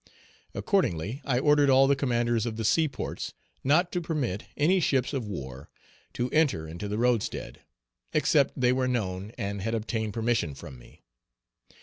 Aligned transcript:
Accordingly, 0.55 1.21
I 1.25 1.37
ordered 1.37 1.69
all 1.69 1.85
the 1.85 1.95
commanders 1.95 2.47
of 2.47 2.55
the 2.57 2.65
sea 2.65 2.87
ports 2.87 3.35
not 3.63 3.91
to 3.91 4.01
permit 4.01 4.45
any 4.57 4.79
ships 4.79 5.13
of 5.13 5.27
war 5.27 5.69
to 6.13 6.27
enter 6.31 6.67
into 6.67 6.87
the 6.87 6.97
roadstead, 6.97 7.59
except 8.11 8.59
they 8.59 8.73
were 8.73 8.87
known 8.87 9.31
and 9.37 9.61
had 9.61 9.75
obtained 9.75 10.15
permission 10.15 10.55
from 10.55 10.79
me. 10.79 11.03